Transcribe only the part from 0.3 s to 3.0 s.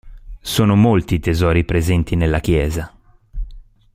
Sono molti i tesori presenti nella chiesa.